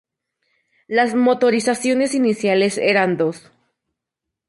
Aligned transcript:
Las 0.87 1.13
motorizaciones 1.13 2.15
iniciales 2.15 2.79
eran 2.79 3.17
dos. 3.17 3.51